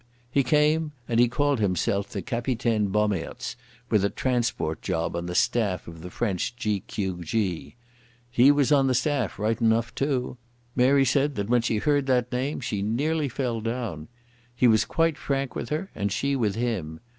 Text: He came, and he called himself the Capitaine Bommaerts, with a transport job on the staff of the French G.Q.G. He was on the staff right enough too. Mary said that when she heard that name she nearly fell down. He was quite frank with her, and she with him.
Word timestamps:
He 0.31 0.41
came, 0.41 0.93
and 1.07 1.19
he 1.19 1.27
called 1.29 1.59
himself 1.59 2.09
the 2.09 2.23
Capitaine 2.23 2.87
Bommaerts, 2.87 3.55
with 3.91 4.03
a 4.03 4.09
transport 4.09 4.81
job 4.81 5.15
on 5.15 5.27
the 5.27 5.35
staff 5.35 5.87
of 5.87 6.01
the 6.01 6.09
French 6.09 6.55
G.Q.G. 6.55 7.75
He 8.31 8.51
was 8.51 8.71
on 8.71 8.87
the 8.87 8.95
staff 8.95 9.37
right 9.37 9.61
enough 9.61 9.93
too. 9.93 10.37
Mary 10.75 11.05
said 11.05 11.35
that 11.35 11.49
when 11.49 11.61
she 11.61 11.77
heard 11.77 12.07
that 12.07 12.31
name 12.31 12.59
she 12.61 12.81
nearly 12.81 13.29
fell 13.29 13.61
down. 13.61 14.07
He 14.55 14.67
was 14.67 14.85
quite 14.85 15.19
frank 15.19 15.53
with 15.53 15.69
her, 15.69 15.91
and 15.93 16.11
she 16.11 16.35
with 16.35 16.55
him. 16.55 16.99